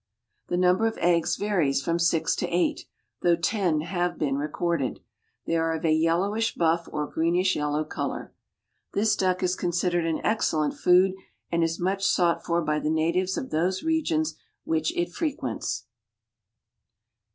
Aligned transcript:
The 0.47 0.57
number 0.57 0.87
of 0.87 0.97
eggs 0.97 1.35
varies 1.35 1.83
from 1.83 1.99
six 1.99 2.35
to 2.37 2.47
eight, 2.47 2.85
though 3.21 3.35
ten 3.35 3.81
have 3.81 4.17
been 4.17 4.35
recorded. 4.35 4.99
They 5.45 5.55
are 5.57 5.75
of 5.75 5.85
a 5.85 5.93
"yellowish 5.93 6.55
buff 6.55 6.89
or 6.91 7.05
greenish 7.05 7.55
yellow" 7.55 7.83
color. 7.83 8.33
This 8.93 9.15
duck 9.15 9.43
is 9.43 9.55
considered 9.55 10.07
an 10.07 10.19
excellent 10.23 10.73
food 10.73 11.13
and 11.51 11.63
is 11.63 11.79
much 11.79 12.03
sought 12.03 12.43
for 12.43 12.63
by 12.63 12.79
the 12.79 12.89
natives 12.89 13.37
of 13.37 13.51
those 13.51 13.83
regions 13.83 14.33
which 14.63 14.91
it 14.97 15.11
frequents. 15.13 15.85